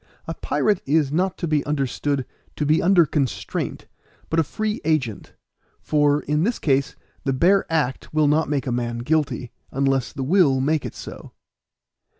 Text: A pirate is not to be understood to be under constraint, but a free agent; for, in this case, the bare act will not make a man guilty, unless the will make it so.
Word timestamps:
A 0.25 0.33
pirate 0.33 0.81
is 0.87 1.11
not 1.11 1.37
to 1.37 1.47
be 1.47 1.63
understood 1.63 2.25
to 2.55 2.65
be 2.65 2.81
under 2.81 3.05
constraint, 3.05 3.85
but 4.31 4.39
a 4.39 4.43
free 4.43 4.81
agent; 4.83 5.33
for, 5.79 6.21
in 6.21 6.41
this 6.41 6.57
case, 6.57 6.95
the 7.23 7.33
bare 7.33 7.71
act 7.71 8.11
will 8.11 8.27
not 8.27 8.49
make 8.49 8.65
a 8.65 8.71
man 8.71 8.97
guilty, 9.05 9.51
unless 9.71 10.11
the 10.11 10.23
will 10.23 10.59
make 10.59 10.87
it 10.87 10.95
so. 10.95 11.33